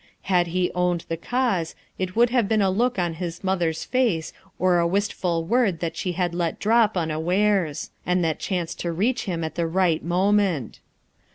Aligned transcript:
Had 0.23 0.47
lie 0.47 0.71
owned 0.73 1.05
the 1.09 1.15
cause 1.15 1.75
it 1.99 2.15
would 2.15 2.31
have 2.31 2.47
been 2.47 2.63
a 2.63 2.71
look 2.71 2.97
on 2.97 3.13
his 3.21 3.43
mother's 3.43 3.83
face 3.85 4.33
or 4.57 4.79
a 4.79 4.87
wistful 4.87 5.43
word 5.43 5.79
that 5.79 5.95
she 5.95 6.11
let 6.31 6.57
drop 6.57 6.97
unawares; 6.97 7.91
and 8.03 8.23
that 8.23 8.39
chanced 8.39 8.79
to 8.79 8.91
reach 8.91 9.25
him 9.25 9.43
at 9.43 9.53
the 9.53 9.67
right 9.67 10.03
moment. 10.03 10.79